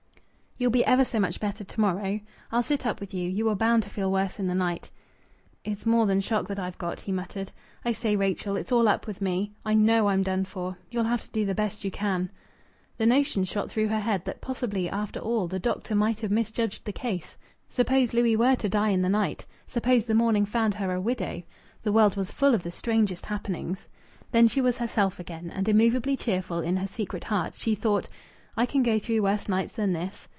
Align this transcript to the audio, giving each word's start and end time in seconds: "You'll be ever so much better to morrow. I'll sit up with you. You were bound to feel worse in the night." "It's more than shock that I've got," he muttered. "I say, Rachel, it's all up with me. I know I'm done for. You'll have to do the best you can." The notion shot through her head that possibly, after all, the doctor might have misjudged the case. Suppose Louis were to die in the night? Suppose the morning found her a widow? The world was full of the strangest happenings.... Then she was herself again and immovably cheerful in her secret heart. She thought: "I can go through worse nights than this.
"You'll 0.57 0.69
be 0.69 0.85
ever 0.85 1.03
so 1.03 1.19
much 1.19 1.39
better 1.39 1.63
to 1.63 1.79
morrow. 1.81 2.19
I'll 2.51 2.61
sit 2.61 2.85
up 2.85 2.99
with 2.99 3.15
you. 3.15 3.27
You 3.27 3.45
were 3.45 3.55
bound 3.55 3.81
to 3.81 3.89
feel 3.89 4.11
worse 4.11 4.37
in 4.37 4.45
the 4.45 4.53
night." 4.53 4.91
"It's 5.65 5.87
more 5.87 6.05
than 6.05 6.21
shock 6.21 6.47
that 6.49 6.59
I've 6.59 6.77
got," 6.77 7.01
he 7.01 7.11
muttered. 7.11 7.51
"I 7.83 7.93
say, 7.93 8.15
Rachel, 8.15 8.55
it's 8.55 8.71
all 8.71 8.87
up 8.87 9.07
with 9.07 9.21
me. 9.21 9.53
I 9.65 9.73
know 9.73 10.07
I'm 10.07 10.21
done 10.21 10.45
for. 10.45 10.77
You'll 10.91 11.05
have 11.05 11.23
to 11.23 11.31
do 11.31 11.45
the 11.45 11.55
best 11.55 11.83
you 11.83 11.89
can." 11.89 12.29
The 12.97 13.07
notion 13.07 13.43
shot 13.43 13.71
through 13.71 13.87
her 13.87 14.01
head 14.01 14.23
that 14.25 14.39
possibly, 14.39 14.87
after 14.87 15.19
all, 15.19 15.47
the 15.47 15.57
doctor 15.57 15.95
might 15.95 16.19
have 16.19 16.29
misjudged 16.29 16.85
the 16.85 16.93
case. 16.93 17.37
Suppose 17.67 18.13
Louis 18.13 18.35
were 18.35 18.55
to 18.57 18.69
die 18.69 18.89
in 18.89 19.01
the 19.01 19.09
night? 19.09 19.47
Suppose 19.65 20.05
the 20.05 20.13
morning 20.13 20.45
found 20.45 20.75
her 20.75 20.93
a 20.93 21.01
widow? 21.01 21.41
The 21.81 21.91
world 21.91 22.15
was 22.15 22.29
full 22.29 22.53
of 22.53 22.61
the 22.61 22.69
strangest 22.71 23.25
happenings.... 23.25 23.87
Then 24.31 24.47
she 24.47 24.61
was 24.61 24.77
herself 24.77 25.17
again 25.17 25.49
and 25.49 25.67
immovably 25.67 26.15
cheerful 26.15 26.59
in 26.59 26.77
her 26.77 26.87
secret 26.87 27.23
heart. 27.23 27.55
She 27.55 27.73
thought: 27.73 28.07
"I 28.55 28.67
can 28.67 28.83
go 28.83 28.99
through 28.99 29.23
worse 29.23 29.49
nights 29.49 29.73
than 29.73 29.93
this. 29.93 30.27